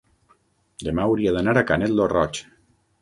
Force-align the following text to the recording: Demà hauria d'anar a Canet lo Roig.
Demà 0.87 1.05
hauria 1.09 1.33
d'anar 1.37 1.55
a 1.61 1.65
Canet 1.73 1.95
lo 2.01 2.09
Roig. 2.15 2.41